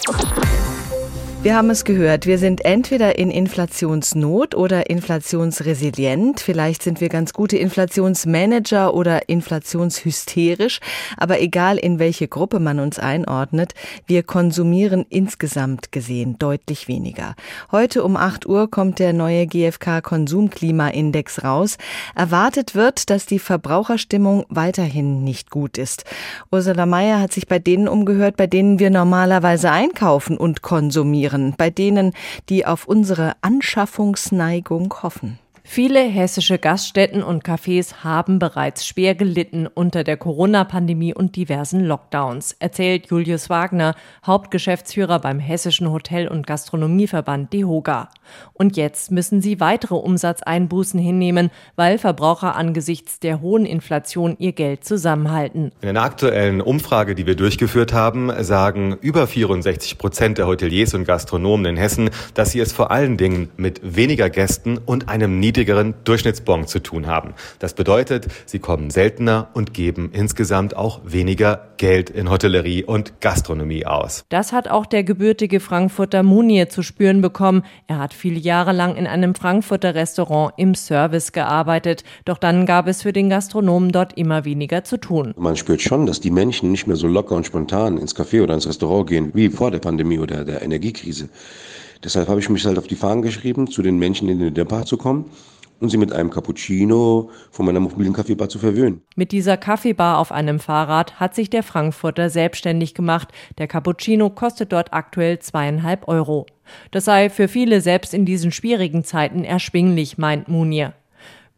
Wir 1.43 1.55
haben 1.55 1.71
es 1.71 1.85
gehört, 1.85 2.27
wir 2.27 2.37
sind 2.37 2.65
entweder 2.65 3.17
in 3.17 3.31
Inflationsnot 3.31 4.53
oder 4.53 4.91
inflationsresilient. 4.91 6.39
Vielleicht 6.39 6.83
sind 6.83 7.01
wir 7.01 7.09
ganz 7.09 7.33
gute 7.33 7.57
Inflationsmanager 7.57 8.93
oder 8.93 9.27
inflationshysterisch. 9.27 10.79
Aber 11.17 11.41
egal 11.41 11.79
in 11.79 11.97
welche 11.97 12.27
Gruppe 12.27 12.59
man 12.59 12.79
uns 12.79 12.99
einordnet, 12.99 13.73
wir 14.05 14.21
konsumieren 14.21 15.03
insgesamt 15.09 15.91
gesehen 15.91 16.37
deutlich 16.37 16.87
weniger. 16.87 17.33
Heute 17.71 18.03
um 18.03 18.17
8 18.17 18.45
Uhr 18.45 18.69
kommt 18.69 18.99
der 18.99 19.11
neue 19.11 19.47
GfK 19.47 20.01
Konsumklimaindex 20.01 21.43
raus. 21.43 21.79
Erwartet 22.13 22.75
wird, 22.75 23.09
dass 23.09 23.25
die 23.25 23.39
Verbraucherstimmung 23.39 24.45
weiterhin 24.49 25.23
nicht 25.23 25.49
gut 25.49 25.79
ist. 25.79 26.05
Ursula 26.51 26.85
Mayer 26.85 27.19
hat 27.19 27.33
sich 27.33 27.47
bei 27.47 27.57
denen 27.57 27.87
umgehört, 27.87 28.37
bei 28.37 28.45
denen 28.45 28.77
wir 28.77 28.91
normalerweise 28.91 29.71
einkaufen 29.71 30.37
und 30.37 30.61
konsumieren 30.61 31.10
reagieren, 31.11 31.53
bei 31.57 31.69
denen, 31.69 32.13
die 32.49 32.65
auf 32.65 32.87
unsere 32.87 33.33
Anschaffungsneigung 33.41 34.93
hoffen. 35.03 35.39
Viele 35.63 35.99
hessische 35.99 36.57
Gaststätten 36.57 37.21
und 37.21 37.45
Cafés 37.45 38.03
haben 38.03 38.39
bereits 38.39 38.85
schwer 38.85 39.13
gelitten 39.13 39.67
unter 39.67 40.03
der 40.03 40.17
Corona-Pandemie 40.17 41.13
und 41.13 41.35
diversen 41.35 41.85
Lockdowns, 41.85 42.55
erzählt 42.59 43.07
Julius 43.07 43.49
Wagner, 43.49 43.95
Hauptgeschäftsführer 44.25 45.19
beim 45.19 45.39
Hessischen 45.39 45.91
Hotel- 45.91 46.27
und 46.27 46.47
Gastronomieverband 46.47 47.53
DEHOGA. 47.53 48.09
Und 48.53 48.75
jetzt 48.75 49.11
müssen 49.11 49.41
sie 49.41 49.59
weitere 49.59 49.95
Umsatzeinbußen 49.95 50.99
hinnehmen, 50.99 51.51
weil 51.75 51.97
Verbraucher 51.99 52.55
angesichts 52.55 53.19
der 53.19 53.41
hohen 53.41 53.65
Inflation 53.65 54.35
ihr 54.39 54.53
Geld 54.53 54.83
zusammenhalten. 54.83 55.71
In 55.81 55.89
einer 55.89 56.01
aktuellen 56.01 56.61
Umfrage, 56.61 57.13
die 57.13 57.27
wir 57.27 57.35
durchgeführt 57.35 57.93
haben, 57.93 58.31
sagen 58.43 58.97
über 59.01 59.27
64 59.27 59.97
Prozent 59.97 60.37
der 60.37 60.47
Hoteliers 60.47 60.93
und 60.95 61.05
Gastronomen 61.05 61.65
in 61.65 61.77
Hessen, 61.77 62.09
dass 62.33 62.51
sie 62.51 62.59
es 62.59 62.73
vor 62.73 62.91
allen 62.91 63.17
Dingen 63.17 63.49
mit 63.57 63.79
weniger 63.83 64.29
Gästen 64.29 64.77
und 64.77 65.07
einem 65.07 65.39
niedrigeren 65.51 65.95
Durchschnittsbon 66.05 66.65
zu 66.65 66.79
tun 66.79 67.07
haben. 67.07 67.33
Das 67.59 67.73
bedeutet, 67.73 68.27
sie 68.45 68.59
kommen 68.59 68.89
seltener 68.89 69.49
und 69.53 69.73
geben 69.73 70.09
insgesamt 70.13 70.77
auch 70.77 71.01
weniger 71.03 71.67
Geld 71.75 72.09
in 72.09 72.29
Hotellerie 72.29 72.85
und 72.85 73.19
Gastronomie 73.19 73.85
aus. 73.85 74.23
Das 74.29 74.53
hat 74.53 74.69
auch 74.69 74.85
der 74.85 75.03
gebürtige 75.03 75.59
Frankfurter 75.59 76.23
Munier 76.23 76.69
zu 76.69 76.83
spüren 76.83 77.19
bekommen. 77.21 77.63
Er 77.87 77.99
hat 77.99 78.13
viele 78.13 78.39
Jahre 78.39 78.71
lang 78.71 78.95
in 78.95 79.07
einem 79.07 79.35
Frankfurter 79.35 79.93
Restaurant 79.93 80.53
im 80.55 80.73
Service 80.73 81.33
gearbeitet. 81.33 82.05
Doch 82.23 82.37
dann 82.37 82.65
gab 82.65 82.87
es 82.87 83.01
für 83.01 83.11
den 83.11 83.29
Gastronomen 83.29 83.91
dort 83.91 84.17
immer 84.17 84.45
weniger 84.45 84.85
zu 84.85 84.97
tun. 84.97 85.33
Man 85.37 85.57
spürt 85.57 85.81
schon, 85.81 86.05
dass 86.05 86.21
die 86.21 86.31
Menschen 86.31 86.71
nicht 86.71 86.87
mehr 86.87 86.95
so 86.95 87.07
locker 87.07 87.35
und 87.35 87.45
spontan 87.45 87.97
ins 87.97 88.15
Café 88.15 88.41
oder 88.41 88.53
ins 88.53 88.67
Restaurant 88.67 89.09
gehen 89.09 89.31
wie 89.33 89.49
vor 89.49 89.69
der 89.69 89.79
Pandemie 89.79 90.19
oder 90.19 90.45
der 90.45 90.61
Energiekrise. 90.61 91.27
Deshalb 92.03 92.27
habe 92.27 92.39
ich 92.39 92.49
mich 92.49 92.65
halt 92.65 92.77
auf 92.77 92.87
die 92.87 92.95
Fahnen 92.95 93.21
geschrieben, 93.21 93.67
zu 93.67 93.81
den 93.81 93.97
Menschen 93.97 94.27
in 94.29 94.53
den 94.53 94.67
Bar 94.67 94.85
zu 94.85 94.97
kommen 94.97 95.25
und 95.81 95.89
sie 95.89 95.97
mit 95.97 96.13
einem 96.13 96.29
Cappuccino 96.29 97.29
von 97.51 97.65
meiner 97.65 97.79
mobilen 97.79 98.13
Kaffeebar 98.13 98.47
zu 98.47 98.59
verwöhnen. 98.59 99.01
Mit 99.15 99.31
dieser 99.31 99.57
Kaffeebar 99.57 100.19
auf 100.19 100.31
einem 100.31 100.59
Fahrrad 100.59 101.19
hat 101.19 101.35
sich 101.35 101.49
der 101.49 101.63
Frankfurter 101.63 102.29
selbstständig 102.29 102.93
gemacht. 102.93 103.29
Der 103.57 103.67
Cappuccino 103.67 104.29
kostet 104.29 104.71
dort 104.71 104.93
aktuell 104.93 105.39
zweieinhalb 105.39 106.07
Euro. 106.07 106.45
Das 106.91 107.05
sei 107.05 107.29
für 107.29 107.47
viele 107.47 107.81
selbst 107.81 108.13
in 108.13 108.25
diesen 108.25 108.51
schwierigen 108.51 109.03
Zeiten 109.03 109.43
erschwinglich, 109.43 110.17
meint 110.17 110.47
Munir. 110.47 110.93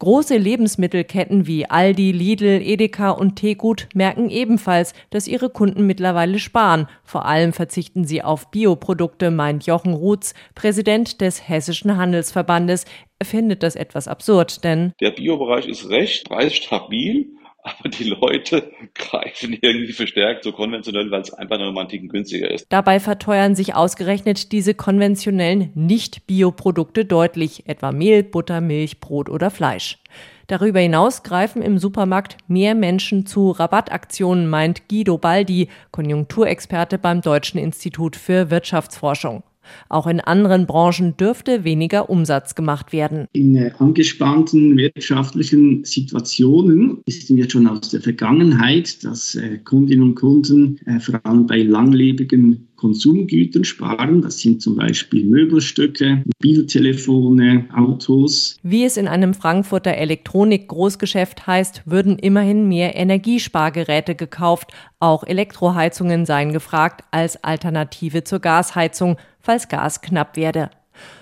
Große 0.04 0.36
Lebensmittelketten 0.36 1.46
wie 1.46 1.64
Aldi, 1.64 2.12
Lidl, 2.12 2.60
Edeka 2.62 3.08
und 3.08 3.36
Tegut 3.36 3.88
merken 3.94 4.28
ebenfalls, 4.28 4.92
dass 5.08 5.26
ihre 5.26 5.48
Kunden 5.48 5.86
mittlerweile 5.86 6.38
sparen. 6.38 6.88
Vor 7.04 7.24
allem 7.24 7.54
verzichten 7.54 8.04
sie 8.04 8.22
auf 8.22 8.50
Bioprodukte, 8.50 9.30
meint 9.30 9.64
Jochen 9.64 9.94
Ruths, 9.94 10.34
Präsident 10.54 11.22
des 11.22 11.48
Hessischen 11.48 11.96
Handelsverbandes. 11.96 12.84
Er 13.18 13.24
findet 13.24 13.62
das 13.62 13.76
etwas 13.76 14.06
absurd, 14.06 14.62
denn 14.62 14.92
der 15.00 15.12
Biobereich 15.12 15.66
ist 15.66 15.88
recht 15.88 16.28
preisstabil 16.28 17.30
aber 17.64 17.88
die 17.88 18.04
Leute 18.04 18.70
greifen 18.94 19.56
irgendwie 19.60 19.92
verstärkt 19.92 20.44
so 20.44 20.52
konventionell, 20.52 21.10
weil 21.10 21.22
es 21.22 21.32
einfach 21.32 21.58
noch 21.58 21.72
mal 21.72 21.88
einen 21.88 22.08
günstiger 22.08 22.50
ist. 22.50 22.66
Dabei 22.68 23.00
verteuern 23.00 23.54
sich 23.54 23.74
ausgerechnet 23.74 24.52
diese 24.52 24.74
konventionellen 24.74 25.70
Nicht-Bioprodukte 25.74 27.06
deutlich, 27.06 27.66
etwa 27.66 27.90
Mehl, 27.90 28.22
Butter, 28.22 28.60
Milch, 28.60 29.00
Brot 29.00 29.30
oder 29.30 29.50
Fleisch. 29.50 29.98
Darüber 30.46 30.80
hinaus 30.80 31.22
greifen 31.22 31.62
im 31.62 31.78
Supermarkt 31.78 32.36
mehr 32.48 32.74
Menschen 32.74 33.24
zu 33.24 33.50
Rabattaktionen, 33.50 34.46
meint 34.46 34.88
Guido 34.88 35.16
Baldi, 35.16 35.68
Konjunkturexperte 35.90 36.98
beim 36.98 37.22
Deutschen 37.22 37.58
Institut 37.58 38.14
für 38.14 38.50
Wirtschaftsforschung. 38.50 39.42
Auch 39.88 40.06
in 40.06 40.20
anderen 40.20 40.66
Branchen 40.66 41.16
dürfte 41.16 41.64
weniger 41.64 42.10
Umsatz 42.10 42.54
gemacht 42.54 42.92
werden. 42.92 43.26
In 43.32 43.72
angespannten 43.78 44.76
wirtschaftlichen 44.76 45.84
Situationen 45.84 46.98
wissen 47.06 47.36
wir 47.36 47.48
schon 47.48 47.66
aus 47.66 47.90
der 47.90 48.00
Vergangenheit, 48.00 49.04
dass 49.04 49.34
äh, 49.34 49.58
Kundinnen 49.58 50.02
und 50.02 50.14
Kunden 50.14 50.78
äh, 50.86 51.00
vor 51.00 51.20
allem 51.24 51.46
bei 51.46 51.62
langlebigen 51.62 52.68
Konsumgütern 52.76 53.64
sparen. 53.64 54.22
Das 54.22 54.40
sind 54.40 54.62
zum 54.62 54.76
Beispiel 54.76 55.24
Möbelstücke, 55.24 56.22
Mobiltelefone, 56.24 57.68
Autos. 57.74 58.56
Wie 58.62 58.84
es 58.84 58.96
in 58.96 59.08
einem 59.08 59.34
Frankfurter 59.34 59.94
Elektronik-Großgeschäft 59.94 61.46
heißt, 61.46 61.82
würden 61.86 62.18
immerhin 62.18 62.68
mehr 62.68 62.96
Energiespargeräte 62.96 64.14
gekauft. 64.14 64.72
Auch 65.00 65.24
Elektroheizungen 65.24 66.26
seien 66.26 66.52
gefragt 66.52 67.04
als 67.10 67.42
Alternative 67.42 68.24
zur 68.24 68.40
Gasheizung, 68.40 69.16
falls 69.40 69.68
Gas 69.68 70.00
knapp 70.00 70.36
werde. 70.36 70.70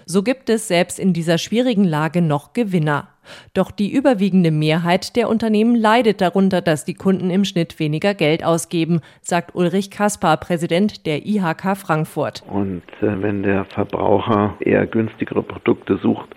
So 0.06 0.22
gibt 0.22 0.50
es 0.50 0.68
selbst 0.68 0.98
in 0.98 1.12
dieser 1.12 1.38
schwierigen 1.38 1.84
Lage 1.84 2.22
noch 2.22 2.52
Gewinner. 2.52 3.08
Doch 3.54 3.70
die 3.70 3.92
überwiegende 3.92 4.50
Mehrheit 4.50 5.16
der 5.16 5.28
Unternehmen 5.28 5.76
leidet 5.76 6.20
darunter, 6.20 6.60
dass 6.60 6.84
die 6.84 6.94
Kunden 6.94 7.30
im 7.30 7.44
Schnitt 7.44 7.78
weniger 7.78 8.14
Geld 8.14 8.44
ausgeben, 8.44 9.00
sagt 9.20 9.54
Ulrich 9.54 9.90
Kaspar, 9.90 10.36
Präsident 10.38 11.06
der 11.06 11.24
IHK 11.24 11.76
Frankfurt. 11.76 12.42
Und 12.48 12.82
äh, 13.00 13.22
wenn 13.22 13.42
der 13.42 13.64
Verbraucher 13.66 14.54
eher 14.60 14.86
günstigere 14.86 15.42
Produkte 15.42 15.98
sucht, 16.02 16.30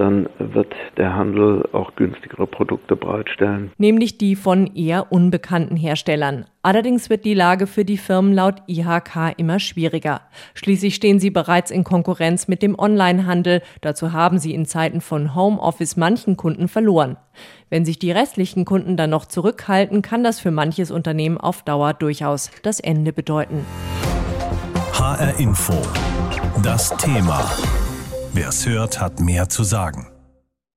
dann 0.00 0.30
wird 0.38 0.72
der 0.96 1.14
Handel 1.14 1.68
auch 1.72 1.94
günstigere 1.94 2.46
Produkte 2.46 2.96
bereitstellen. 2.96 3.70
Nämlich 3.76 4.16
die 4.16 4.34
von 4.34 4.66
eher 4.74 5.12
unbekannten 5.12 5.76
Herstellern. 5.76 6.46
Allerdings 6.62 7.10
wird 7.10 7.26
die 7.26 7.34
Lage 7.34 7.66
für 7.66 7.84
die 7.84 7.98
Firmen 7.98 8.32
laut 8.32 8.62
IHK 8.66 9.34
immer 9.36 9.58
schwieriger. 9.58 10.22
Schließlich 10.54 10.94
stehen 10.94 11.18
sie 11.18 11.30
bereits 11.30 11.70
in 11.70 11.84
Konkurrenz 11.84 12.48
mit 12.48 12.62
dem 12.62 12.78
Onlinehandel. 13.00 13.62
Dazu 13.80 14.12
haben 14.12 14.38
sie 14.38 14.54
in 14.54 14.66
Zeiten 14.66 15.00
von 15.00 15.34
Homeoffice 15.34 15.96
manchen 15.96 16.36
Kunden 16.36 16.68
verloren. 16.68 17.16
Wenn 17.68 17.84
sich 17.84 17.98
die 17.98 18.12
restlichen 18.12 18.64
Kunden 18.64 18.96
dann 18.96 19.10
noch 19.10 19.26
zurückhalten, 19.26 20.02
kann 20.02 20.22
das 20.22 20.40
für 20.40 20.50
manches 20.50 20.90
Unternehmen 20.90 21.38
auf 21.38 21.62
Dauer 21.62 21.94
durchaus 21.94 22.50
das 22.62 22.80
Ende 22.80 23.12
bedeuten. 23.12 23.64
HR 24.92 25.38
Info. 25.38 25.74
Das 26.62 26.94
Thema. 26.96 27.50
Wer 28.32 28.48
es 28.48 28.66
hört, 28.66 29.00
hat 29.00 29.20
mehr 29.20 29.48
zu 29.48 29.64
sagen. 29.64 30.06